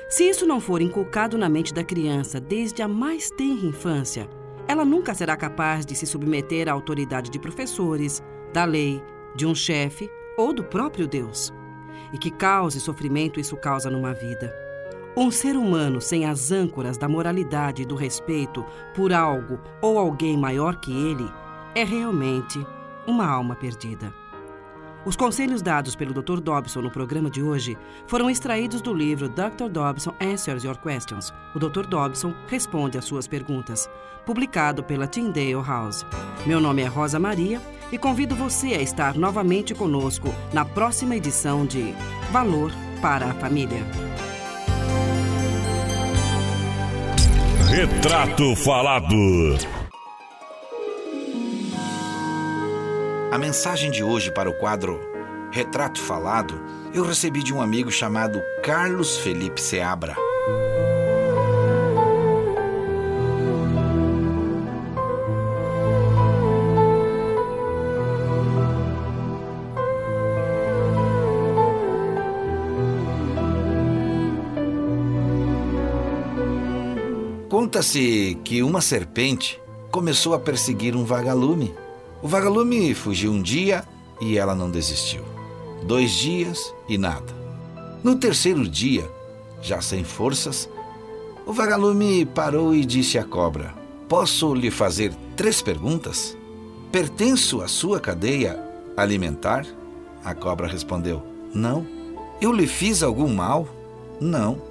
Se 0.08 0.24
isso 0.24 0.46
não 0.46 0.62
for 0.62 0.82
inculcado 0.82 1.38
na 1.38 1.50
mente 1.50 1.74
da 1.74 1.84
criança 1.84 2.40
desde 2.40 2.82
a 2.82 2.88
mais 2.88 3.30
tenra 3.30 3.66
infância, 3.66 4.30
ela 4.66 4.86
nunca 4.86 5.14
será 5.14 5.36
capaz 5.36 5.86
de 5.86 5.94
se 5.94 6.06
submeter 6.06 6.70
à 6.70 6.72
autoridade 6.72 7.30
de 7.30 7.38
professores, 7.38 8.24
da 8.54 8.64
lei, 8.64 9.04
de 9.36 9.46
um 9.46 9.54
chefe 9.54 10.10
ou 10.38 10.54
do 10.54 10.64
próprio 10.64 11.06
Deus. 11.06 11.54
E 12.14 12.18
que 12.18 12.32
cause 12.32 12.80
sofrimento 12.80 13.42
isso 13.42 13.58
causa 13.58 13.90
numa 13.90 14.14
vida. 14.14 14.56
Um 15.18 15.30
ser 15.32 15.58
humano 15.58 16.00
sem 16.00 16.26
as 16.26 16.50
âncoras 16.50 16.98
da 16.98 17.10
moralidade 17.10 17.82
e 17.82 17.86
do 17.86 17.96
respeito 17.96 18.66
por 18.96 19.12
algo 19.12 19.60
ou 19.82 20.00
alguém 20.00 20.38
maior 20.38 20.80
que 20.80 20.92
ele 20.92 21.30
é 21.76 21.84
realmente 21.84 22.66
uma 23.08 23.26
alma 23.26 23.56
perdida. 23.56 24.14
Os 25.06 25.16
conselhos 25.16 25.62
dados 25.62 25.96
pelo 25.96 26.14
Dr. 26.14 26.42
Dobson 26.42 26.82
no 26.82 26.92
programa 26.92 27.30
de 27.30 27.42
hoje 27.42 27.78
foram 28.08 28.30
extraídos 28.30 28.82
do 28.82 28.94
livro 28.94 29.30
Dr. 29.30 29.70
Dobson 29.72 30.14
Answers 30.20 30.66
Your 30.66 30.78
Questions. 30.78 31.34
O 31.56 31.60
Dr. 31.60 31.86
Dobson 31.88 32.34
responde 32.48 32.98
às 32.98 33.06
suas 33.06 33.26
perguntas, 33.26 33.90
publicado 34.26 34.84
pela 34.84 35.08
Tyndale 35.08 35.54
House. 35.66 36.06
Meu 36.46 36.60
nome 36.60 36.82
é 36.82 36.88
Rosa 36.88 37.18
Maria 37.18 37.62
e 37.90 37.98
convido 37.98 38.36
você 38.36 38.74
a 38.74 38.82
estar 38.82 39.16
novamente 39.16 39.74
conosco 39.74 40.28
na 40.52 40.66
próxima 40.66 41.16
edição 41.16 41.66
de 41.66 41.96
Valor 42.30 42.74
para 43.02 43.28
a 43.28 43.34
Família. 43.36 43.86
Retrato 47.70 48.56
Falado. 48.58 49.77
A 53.30 53.38
mensagem 53.38 53.92
de 53.92 54.02
hoje 54.02 54.32
para 54.32 54.50
o 54.50 54.54
quadro 54.54 55.02
Retrato 55.52 56.00
Falado 56.00 56.60
eu 56.94 57.04
recebi 57.04 57.44
de 57.44 57.54
um 57.54 57.62
amigo 57.62 57.92
chamado 57.92 58.42
Carlos 58.64 59.18
Felipe 59.18 59.62
Seabra. 59.62 60.16
Conta-se 77.50 78.40
que 78.46 78.64
uma 78.64 78.80
serpente 78.80 79.62
começou 79.92 80.34
a 80.34 80.40
perseguir 80.40 80.96
um 80.96 81.04
vagalume. 81.04 81.76
O 82.22 82.28
vagalume 82.28 82.94
fugiu 82.94 83.32
um 83.32 83.42
dia 83.42 83.84
e 84.20 84.38
ela 84.38 84.56
não 84.56 84.72
desistiu. 84.72 85.24
Dois 85.84 86.12
dias 86.12 86.74
e 86.90 86.98
nada. 86.98 87.36
No 88.04 88.16
terceiro 88.16 88.68
dia, 88.68 89.10
já 89.62 89.82
sem 89.82 90.04
forças, 90.04 90.70
o 91.46 91.54
vagalume 91.54 92.26
parou 92.26 92.74
e 92.74 92.84
disse 92.84 93.18
à 93.18 93.24
cobra: 93.24 93.74
Posso 94.10 94.54
lhe 94.54 94.72
fazer 94.72 95.14
três 95.36 95.62
perguntas? 95.62 96.36
Pertenço 96.92 97.62
à 97.62 97.68
sua 97.68 98.00
cadeia 98.00 98.60
alimentar? 98.96 99.66
A 100.24 100.34
cobra 100.34 100.68
respondeu: 100.68 101.22
Não. 101.54 101.86
Eu 102.42 102.52
lhe 102.52 102.68
fiz 102.68 103.04
algum 103.04 103.34
mal? 103.34 103.68
Não. 104.20 104.62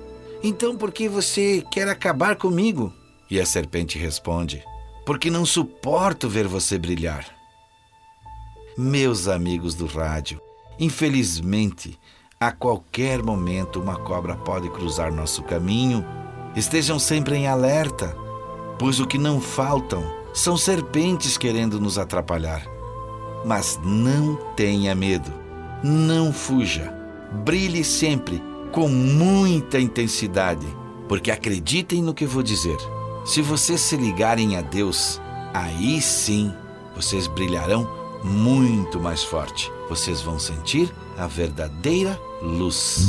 Então 0.42 0.76
por 0.76 0.92
que 0.92 1.08
você 1.08 1.64
quer 1.70 1.88
acabar 1.88 2.36
comigo? 2.36 2.92
E 3.30 3.40
a 3.40 3.46
serpente 3.46 3.98
responde: 3.98 4.62
Porque 5.04 5.30
não 5.30 5.46
suporto 5.46 6.28
ver 6.28 6.46
você 6.48 6.78
brilhar. 6.78 7.35
Meus 8.78 9.26
amigos 9.26 9.74
do 9.74 9.86
rádio, 9.86 10.38
infelizmente, 10.78 11.98
a 12.38 12.52
qualquer 12.52 13.22
momento 13.22 13.80
uma 13.80 13.96
cobra 13.96 14.36
pode 14.36 14.68
cruzar 14.68 15.10
nosso 15.10 15.42
caminho. 15.42 16.04
Estejam 16.54 16.98
sempre 16.98 17.36
em 17.36 17.46
alerta, 17.46 18.14
pois 18.78 19.00
o 19.00 19.06
que 19.06 19.16
não 19.16 19.40
faltam 19.40 20.04
são 20.34 20.58
serpentes 20.58 21.38
querendo 21.38 21.80
nos 21.80 21.96
atrapalhar. 21.96 22.66
Mas 23.46 23.80
não 23.82 24.36
tenha 24.54 24.94
medo, 24.94 25.32
não 25.82 26.30
fuja, 26.30 26.92
brilhe 27.46 27.82
sempre 27.82 28.42
com 28.72 28.90
muita 28.90 29.80
intensidade, 29.80 30.66
porque 31.08 31.30
acreditem 31.30 32.02
no 32.02 32.12
que 32.12 32.26
vou 32.26 32.42
dizer. 32.42 32.76
Se 33.24 33.40
vocês 33.40 33.80
se 33.80 33.96
ligarem 33.96 34.54
a 34.54 34.60
Deus, 34.60 35.18
aí 35.54 35.98
sim 36.02 36.52
vocês 36.94 37.26
brilharão 37.26 38.04
muito 38.26 39.00
mais 39.00 39.22
forte. 39.22 39.72
Vocês 39.88 40.20
vão 40.20 40.38
sentir 40.38 40.92
a 41.16 41.26
verdadeira 41.26 42.18
luz. 42.42 43.08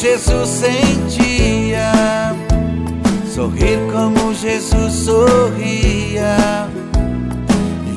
Jesus 0.00 0.48
sentia, 0.48 1.92
sorrir 3.34 3.78
como 3.92 4.32
Jesus 4.32 4.94
sorria. 4.94 6.66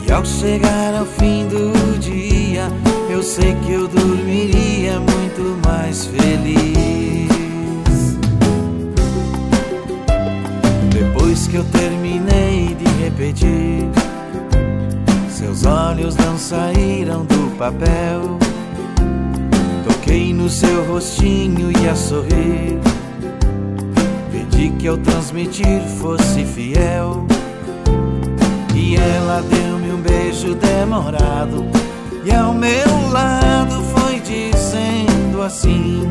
E 0.06 0.12
ao 0.12 0.26
chegar 0.26 0.95
ao 0.95 1.06
fim 1.06 1.47
do 1.47 1.97
dia, 1.99 2.68
eu 3.10 3.24
sei 3.24 3.56
que 3.66 3.72
eu 3.72 3.88
dormiria 3.88 4.99
muito 4.99 5.58
mais 5.66 6.04
feliz. 6.08 7.30
Depois 10.91 11.47
que 11.47 11.56
eu 11.56 11.64
terminei 11.72 12.76
de 12.76 13.01
repetir, 13.01 13.88
seus 15.30 15.66
olhos 15.66 16.18
não 16.18 16.38
saíram 16.38 17.24
do 17.24 17.58
papel. 17.58 18.38
Toquei 20.14 20.32
no 20.32 20.47
seu 20.47 20.86
rostinho 20.86 21.72
e 21.72 21.89
a 21.89 21.95
sorrir. 21.95 22.80
Pedi 24.32 24.70
que 24.78 24.88
ao 24.88 24.95
transmitir 24.97 25.82
fosse 25.99 26.45
fiel. 26.45 27.26
E 28.76 28.95
ela 28.95 29.41
deu-me 29.41 29.91
um 29.91 29.97
beijo 29.97 30.53
demorado. 30.53 31.66
E 32.24 32.32
ao 32.32 32.53
meu 32.53 33.09
lado 33.11 33.82
foi 33.95 34.20
dizendo 34.20 35.41
assim: 35.41 36.03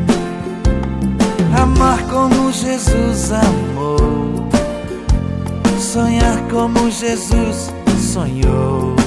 Amar 1.57 2.03
como 2.09 2.51
Jesus 2.51 3.31
amou. 3.31 4.49
Sonhar 5.79 6.41
como 6.51 6.91
Jesus 6.91 7.71
sonhou. 8.13 8.97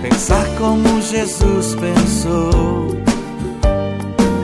Pensar 0.00 0.46
como 0.56 1.02
Jesus 1.02 1.74
pensou. 1.74 3.07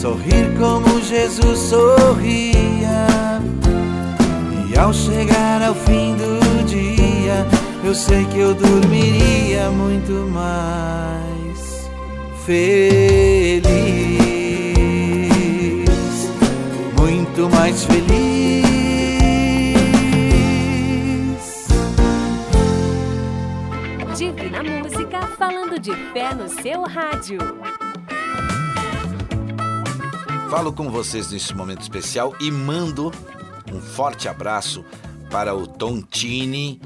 sorrir 0.00 0.54
como 0.56 1.00
Jesus 1.02 1.58
sorria. 1.58 3.08
E 4.70 4.78
ao 4.78 4.92
chegar 4.92 5.60
ao 5.60 5.74
fim 5.74 6.14
do 6.14 6.64
dia, 6.64 7.44
eu 7.82 7.92
sei 7.94 8.24
que 8.26 8.38
eu 8.38 8.54
dormiria 8.54 9.70
muito 9.70 10.12
mais 10.30 11.90
feliz. 12.46 13.68
Muito 16.96 17.48
mais 17.50 17.84
feliz. 17.84 18.08
Divina 24.16 24.62
Música 24.62 25.26
falando 25.36 25.76
de 25.80 25.92
fé 26.12 26.34
no 26.34 26.48
seu 26.48 26.82
rádio. 26.82 27.38
Falo 30.48 30.72
com 30.72 30.90
vocês 30.90 31.30
neste 31.30 31.54
momento 31.54 31.82
especial 31.82 32.34
e 32.40 32.50
mando 32.50 33.12
um 33.70 33.80
forte 33.82 34.28
abraço 34.28 34.82
para 35.30 35.54
o 35.54 35.66
Tontini, 35.66 36.80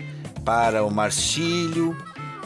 para 0.45 0.85
o 0.85 0.91
Marcílio 0.91 1.97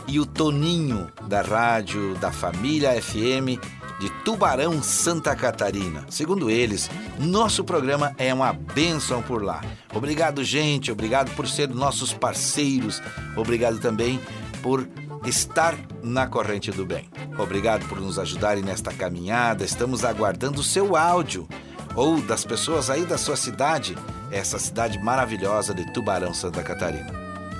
e 0.06 0.20
o 0.20 0.26
Toninho 0.26 1.10
da 1.26 1.40
rádio 1.40 2.14
da 2.16 2.30
Família 2.30 3.00
FM 3.00 3.58
de 3.98 4.10
Tubarão, 4.26 4.82
Santa 4.82 5.34
Catarina. 5.34 6.04
Segundo 6.10 6.50
eles, 6.50 6.90
nosso 7.18 7.64
programa 7.64 8.14
é 8.18 8.32
uma 8.34 8.52
bênção 8.52 9.22
por 9.22 9.42
lá. 9.42 9.62
Obrigado, 9.94 10.44
gente. 10.44 10.92
Obrigado 10.92 11.34
por 11.34 11.48
ser 11.48 11.70
nossos 11.70 12.12
parceiros. 12.12 13.02
Obrigado 13.34 13.78
também 13.78 14.20
por 14.62 14.86
estar 15.26 15.76
na 16.02 16.26
corrente 16.26 16.70
do 16.70 16.86
bem. 16.86 17.08
Obrigado 17.38 17.86
por 17.88 18.00
nos 18.00 18.18
ajudarem 18.18 18.62
nesta 18.62 18.92
caminhada. 18.92 19.64
Estamos 19.64 20.04
aguardando 20.04 20.60
o 20.60 20.64
seu 20.64 20.96
áudio 20.96 21.48
ou 21.94 22.20
das 22.20 22.44
pessoas 22.44 22.90
aí 22.90 23.04
da 23.04 23.18
sua 23.18 23.36
cidade, 23.36 23.96
essa 24.30 24.58
cidade 24.58 24.98
maravilhosa 24.98 25.74
de 25.74 25.92
Tubarão, 25.92 26.34
Santa 26.34 26.62
Catarina. 26.62 27.10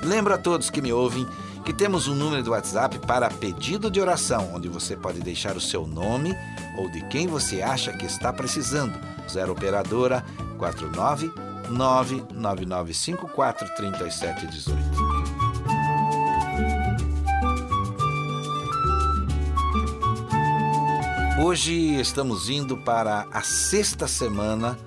Lembro 0.02 0.34
a 0.34 0.38
todos 0.38 0.70
que 0.70 0.82
me 0.82 0.92
ouvem 0.92 1.26
que 1.64 1.72
temos 1.72 2.06
um 2.06 2.14
número 2.14 2.44
do 2.44 2.52
WhatsApp 2.52 3.00
para 3.00 3.28
pedido 3.28 3.90
de 3.90 4.00
oração, 4.00 4.52
onde 4.54 4.68
você 4.68 4.94
pode 4.94 5.18
deixar 5.20 5.56
o 5.56 5.60
seu 5.60 5.84
nome 5.84 6.32
ou 6.78 6.88
de 6.88 7.00
quem 7.08 7.26
você 7.26 7.60
acha 7.60 7.92
que 7.92 8.06
está 8.06 8.32
precisando. 8.32 8.96
0 9.28 9.50
operadora 9.50 10.24
49 10.58 11.32
99954 11.68 13.66
Hoje 21.38 22.00
estamos 22.00 22.48
indo 22.48 22.78
para 22.78 23.26
a 23.30 23.42
sexta 23.42 24.08
semana 24.08 24.78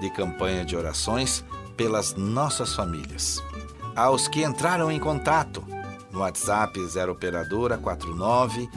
de 0.00 0.10
campanha 0.10 0.64
de 0.64 0.74
orações 0.74 1.44
pelas 1.76 2.16
nossas 2.16 2.74
famílias. 2.74 3.40
Aos 3.94 4.26
que 4.26 4.42
entraram 4.42 4.90
em 4.90 4.98
contato 4.98 5.64
no 6.10 6.18
WhatsApp 6.18 6.84
0 6.84 7.12
operadora 7.12 7.78
49 7.78 8.68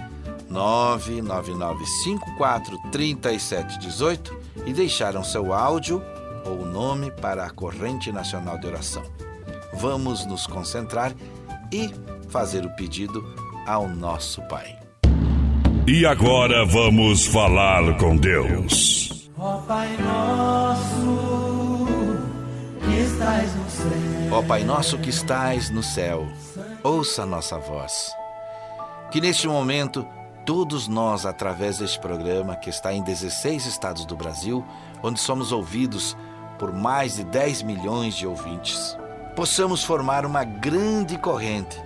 99954 0.47 2.77
3718 2.91 4.37
e 4.67 4.73
deixaram 4.73 5.23
seu 5.23 5.53
áudio 5.53 6.03
ou 6.45 6.63
nome 6.63 7.09
para 7.09 7.45
a 7.45 7.49
corrente 7.49 8.11
nacional 8.11 8.59
de 8.59 8.67
oração. 8.67 9.01
Vamos 9.73 10.23
nos 10.27 10.45
concentrar 10.45 11.15
e 11.73 11.89
fazer 12.29 12.63
o 12.63 12.75
pedido 12.75 13.25
ao 13.65 13.89
nosso 13.89 14.39
Pai. 14.47 14.86
E 15.89 16.05
agora 16.05 16.65
vamos 16.65 17.25
falar 17.27 17.95
com 17.97 18.17
Deus. 18.17 19.31
Ó 19.37 19.59
Pai 19.59 19.95
nosso, 19.95 21.87
que 22.83 22.99
estás 22.99 23.55
no 23.55 23.69
céu. 23.69 24.33
Ó 24.33 24.41
Pai 24.41 24.63
nosso 24.65 24.97
que 24.97 25.09
estais 25.09 25.69
no 25.69 25.81
céu, 25.81 26.27
ouça 26.83 27.23
a 27.23 27.25
nossa 27.25 27.57
voz. 27.57 28.11
Que 29.09 29.21
neste 29.21 29.47
momento 29.47 30.05
todos 30.45 30.89
nós, 30.89 31.25
através 31.25 31.77
deste 31.77 32.01
programa 32.01 32.57
que 32.57 32.69
está 32.69 32.91
em 32.91 33.01
16 33.01 33.65
estados 33.65 34.05
do 34.05 34.17
Brasil, 34.17 34.65
onde 35.01 35.21
somos 35.21 35.53
ouvidos 35.53 36.17
por 36.59 36.73
mais 36.73 37.15
de 37.15 37.23
10 37.23 37.61
milhões 37.61 38.13
de 38.13 38.27
ouvintes, 38.27 38.97
possamos 39.37 39.85
formar 39.85 40.25
uma 40.25 40.43
grande 40.43 41.17
corrente, 41.17 41.81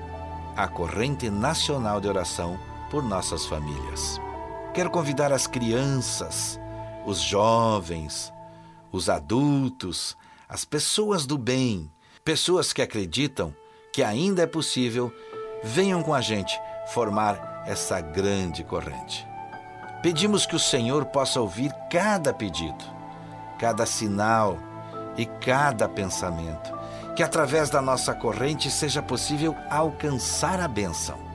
a 0.57 0.67
corrente 0.67 1.29
nacional 1.29 2.01
de 2.01 2.07
oração 2.07 2.57
por 2.91 3.01
nossas 3.01 3.45
famílias. 3.45 4.19
Quero 4.73 4.91
convidar 4.91 5.31
as 5.31 5.47
crianças, 5.47 6.59
os 7.05 7.19
jovens, 7.19 8.31
os 8.91 9.09
adultos, 9.09 10.17
as 10.47 10.65
pessoas 10.65 11.25
do 11.25 11.37
bem, 11.37 11.89
pessoas 12.23 12.73
que 12.73 12.81
acreditam 12.81 13.55
que 13.93 14.03
ainda 14.03 14.43
é 14.43 14.45
possível, 14.45 15.11
venham 15.63 16.03
com 16.03 16.13
a 16.13 16.19
gente 16.19 16.59
formar 16.93 17.63
essa 17.65 18.01
grande 18.01 18.63
corrente. 18.63 19.25
Pedimos 20.01 20.45
que 20.45 20.55
o 20.55 20.59
Senhor 20.59 21.05
possa 21.05 21.39
ouvir 21.39 21.71
cada 21.89 22.33
pedido, 22.33 22.83
cada 23.57 23.85
sinal 23.85 24.57
e 25.15 25.25
cada 25.25 25.87
pensamento, 25.87 26.73
que 27.15 27.23
através 27.23 27.69
da 27.69 27.81
nossa 27.81 28.13
corrente 28.13 28.69
seja 28.69 29.01
possível 29.01 29.55
alcançar 29.69 30.59
a 30.59 30.67
bênção 30.67 31.30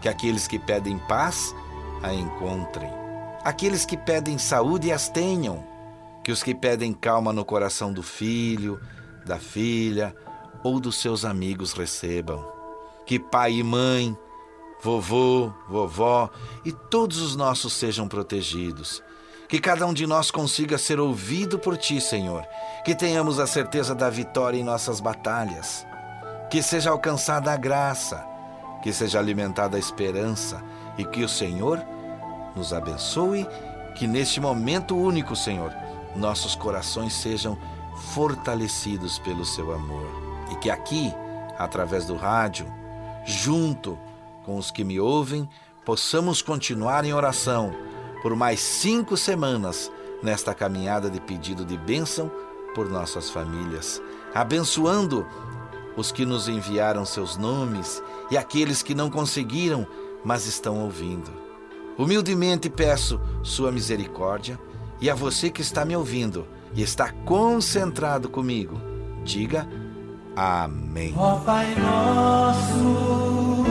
que 0.00 0.08
aqueles 0.08 0.46
que 0.48 0.58
pedem 0.58 0.98
paz 0.98 1.54
a 2.02 2.12
encontrem, 2.14 2.90
aqueles 3.44 3.84
que 3.84 3.96
pedem 3.96 4.38
saúde 4.38 4.90
as 4.90 5.08
tenham, 5.08 5.62
que 6.24 6.32
os 6.32 6.42
que 6.42 6.54
pedem 6.54 6.92
calma 6.92 7.32
no 7.32 7.44
coração 7.44 7.92
do 7.92 8.02
filho, 8.02 8.80
da 9.24 9.38
filha 9.38 10.14
ou 10.62 10.80
dos 10.80 11.00
seus 11.00 11.24
amigos 11.24 11.72
recebam, 11.72 12.44
que 13.06 13.18
pai 13.18 13.54
e 13.54 13.62
mãe, 13.62 14.16
vovô, 14.82 15.52
vovó 15.68 16.30
e 16.64 16.72
todos 16.72 17.18
os 17.18 17.36
nossos 17.36 17.72
sejam 17.72 18.08
protegidos. 18.08 19.02
Que 19.48 19.58
cada 19.58 19.84
um 19.84 19.92
de 19.92 20.06
nós 20.06 20.30
consiga 20.30 20.78
ser 20.78 21.00
ouvido 21.00 21.58
por 21.58 21.76
Ti, 21.76 22.00
Senhor. 22.00 22.46
Que 22.84 22.94
tenhamos 22.94 23.40
a 23.40 23.48
certeza 23.48 23.96
da 23.96 24.08
vitória 24.08 24.56
em 24.56 24.62
nossas 24.62 25.00
batalhas. 25.00 25.84
Que 26.48 26.62
seja 26.62 26.90
alcançada 26.90 27.52
a 27.52 27.56
graça 27.56 28.29
que 28.82 28.92
seja 28.92 29.18
alimentada 29.18 29.76
a 29.76 29.80
esperança 29.80 30.62
e 30.96 31.04
que 31.04 31.22
o 31.22 31.28
Senhor 31.28 31.80
nos 32.54 32.72
abençoe, 32.72 33.46
que 33.94 34.06
neste 34.06 34.40
momento 34.40 34.96
único, 34.96 35.36
Senhor, 35.36 35.72
nossos 36.16 36.54
corações 36.54 37.12
sejam 37.12 37.56
fortalecidos 38.14 39.18
pelo 39.18 39.44
seu 39.44 39.72
amor 39.72 40.08
e 40.50 40.56
que 40.56 40.70
aqui, 40.70 41.12
através 41.58 42.06
do 42.06 42.16
rádio, 42.16 42.66
junto 43.24 43.98
com 44.44 44.56
os 44.56 44.70
que 44.70 44.82
me 44.82 44.98
ouvem, 44.98 45.48
possamos 45.84 46.42
continuar 46.42 47.04
em 47.04 47.12
oração 47.12 47.72
por 48.22 48.34
mais 48.34 48.60
cinco 48.60 49.16
semanas 49.16 49.90
nesta 50.22 50.54
caminhada 50.54 51.08
de 51.08 51.20
pedido 51.20 51.64
de 51.64 51.76
bênção 51.76 52.30
por 52.74 52.88
nossas 52.88 53.30
famílias, 53.30 54.00
abençoando 54.34 55.26
os 56.00 56.10
que 56.10 56.24
nos 56.24 56.48
enviaram 56.48 57.04
seus 57.04 57.36
nomes 57.36 58.02
e 58.30 58.36
aqueles 58.36 58.82
que 58.82 58.94
não 58.94 59.10
conseguiram, 59.10 59.86
mas 60.24 60.46
estão 60.46 60.80
ouvindo. 60.80 61.30
Humildemente 61.98 62.70
peço 62.70 63.20
Sua 63.42 63.70
misericórdia 63.70 64.58
e 65.00 65.10
a 65.10 65.14
você 65.14 65.50
que 65.50 65.60
está 65.60 65.84
me 65.84 65.94
ouvindo 65.94 66.46
e 66.74 66.82
está 66.82 67.12
concentrado 67.12 68.28
comigo, 68.28 68.80
diga 69.22 69.68
Amém. 70.34 71.14
Ó 71.16 71.36
Pai 71.40 71.74
nosso 71.74 73.64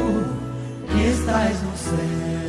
que 0.88 1.01
estás 1.01 1.61
no 1.63 1.77
céu. 1.77 2.49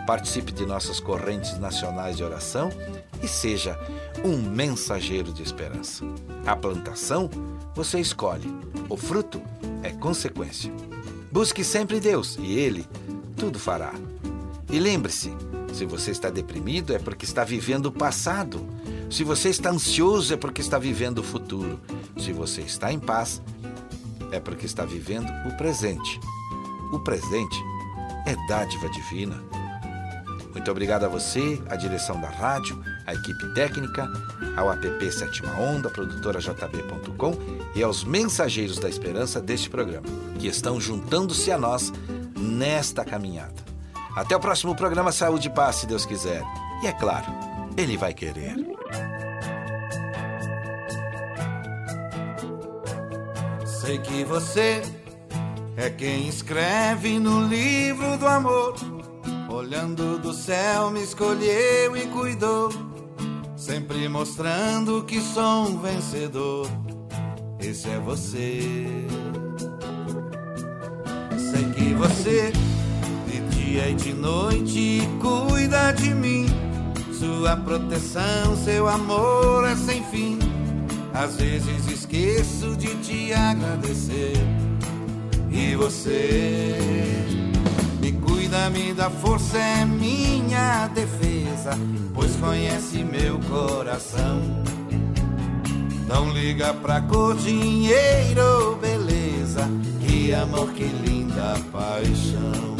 Participe 0.08 0.52
de 0.52 0.66
nossas 0.66 1.00
correntes 1.00 1.60
nacionais 1.60 2.18
de 2.18 2.24
oração 2.24 2.70
e 3.22 3.28
seja 3.28 3.78
um 4.24 4.38
mensageiro 4.38 5.32
de 5.32 5.44
esperança. 5.44 6.04
A 6.46 6.56
plantação 6.56 7.30
você 7.76 8.00
escolhe, 8.00 8.48
o 8.90 8.98
fruto 8.98 9.42
é 9.84 9.92
consequência. 9.92 10.72
Busque 11.32 11.64
sempre 11.64 12.00
Deus 12.00 12.38
e 12.40 12.58
Ele 12.58 12.86
tudo 13.38 13.58
fará. 13.58 13.94
E 14.70 14.80
lembre-se: 14.80 15.34
se 15.74 15.86
você 15.86 16.12
está 16.12 16.30
deprimido, 16.30 16.94
é 16.94 17.00
porque 17.00 17.26
está 17.26 17.44
vivendo 17.44 17.88
o 17.88 17.92
passado. 17.92 18.66
Se 19.10 19.24
você 19.24 19.50
está 19.50 19.72
ansioso, 19.72 20.34
é 20.34 20.38
porque 20.38 20.62
está 20.62 20.78
vivendo 20.78 21.20
o 21.20 21.24
futuro. 21.24 21.80
Se 22.18 22.32
você 22.32 22.62
está 22.62 22.92
em 22.92 23.00
paz, 23.00 23.42
é 24.32 24.40
porque 24.40 24.66
está 24.66 24.86
vivendo 24.86 25.30
o 25.48 25.58
presente. 25.58 26.20
O 26.92 27.00
presente 27.00 27.58
é 28.28 28.36
dádiva 28.48 28.90
divina. 28.90 29.42
Muito 30.52 30.70
obrigado 30.70 31.06
a 31.06 31.08
você, 31.08 31.62
a 31.70 31.76
direção 31.76 32.20
da 32.20 32.30
rádio, 32.30 32.80
a 33.10 33.14
equipe 33.16 33.48
técnica, 33.54 34.08
ao 34.56 34.72
app 34.72 35.12
Sétima 35.12 35.52
Onda, 35.60 35.90
produtora 35.90 36.40
JB.com 36.40 37.34
e 37.76 37.82
aos 37.82 38.04
mensageiros 38.04 38.78
da 38.78 38.88
esperança 38.88 39.42
deste 39.42 39.68
programa, 39.68 40.06
que 40.38 40.48
estão 40.48 40.80
juntando-se 40.80 41.52
a 41.52 41.58
nós 41.58 41.92
nesta 42.38 43.04
caminhada. 43.04 43.56
Até 44.16 44.36
o 44.36 44.40
próximo 44.40 44.76
programa 44.76 45.12
Saúde 45.12 45.48
e 45.48 45.52
Paz, 45.52 45.78
se 45.78 45.88
Deus 45.88 46.06
quiser. 46.06 46.44
E 46.84 46.88
é 46.88 46.94
claro, 46.94 47.26
Ele 47.76 47.98
vai 47.98 48.14
querer. 48.14 48.56
Sei 53.66 53.98
que 53.98 54.24
você 54.24 54.84
é 55.76 55.90
quem 55.90 56.28
escreve 56.28 57.18
no 57.18 57.48
livro 57.48 58.18
do 58.20 58.28
amor. 58.28 58.76
Olhando 59.50 60.20
do 60.20 60.32
céu, 60.32 60.92
me 60.92 61.02
escolheu 61.02 61.98
e 61.98 62.06
cuidou. 62.08 62.89
Sempre 64.00 64.14
mostrando 64.14 65.04
que 65.04 65.20
sou 65.20 65.68
um 65.68 65.78
vencedor. 65.82 66.70
Esse 67.60 67.90
é 67.90 68.00
você. 68.00 68.62
Sei 71.38 71.66
que 71.76 71.94
você, 71.96 72.54
de 73.28 73.42
dia 73.54 73.90
e 73.90 73.96
de 73.96 74.14
noite, 74.14 75.02
cuida 75.20 75.92
de 75.92 76.14
mim. 76.14 76.46
Sua 77.12 77.58
proteção, 77.58 78.56
seu 78.64 78.88
amor 78.88 79.68
é 79.68 79.76
sem 79.76 80.02
fim. 80.06 80.40
Às 81.14 81.36
vezes 81.36 81.92
esqueço 81.92 82.78
de 82.78 82.96
te 83.00 83.34
agradecer. 83.34 84.38
E 85.52 85.76
você 85.76 86.78
me 88.00 88.14
cuida, 88.14 88.70
me 88.70 88.94
dá 88.94 89.10
força, 89.10 89.58
é 89.58 89.84
minha 89.84 90.88
defesa, 90.88 91.29
pois 92.14 92.36
conhece 92.36 93.04
meu 93.04 93.40
coração. 93.50 94.42
Não 96.08 96.32
liga 96.32 96.74
pra 96.74 97.02
cor, 97.02 97.36
dinheiro, 97.36 98.78
beleza, 98.82 99.70
que 100.00 100.34
amor, 100.34 100.72
que 100.72 100.86
linda 100.86 101.56
paixão. 101.72 102.76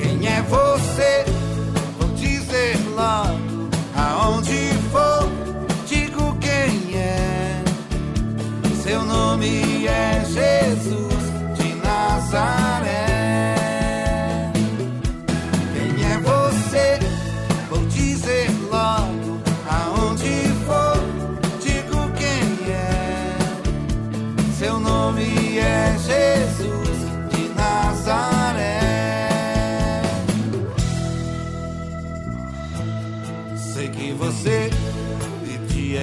Quem 0.00 0.26
é 0.26 0.42
você? 0.42 1.24
Vou 1.98 2.08
dizer 2.16 2.76
logo 2.94 3.68
aonde 3.94 4.72
for, 4.90 5.28
digo 5.86 6.36
quem 6.40 6.96
é. 6.98 7.62
Seu 8.82 9.04
nome 9.04 9.86
é 9.86 10.24
Jesus 10.24 11.58
de 11.58 11.74
Nazaré. 11.76 12.87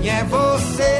Quem 0.00 0.08
é 0.08 0.24
você? 0.24 0.99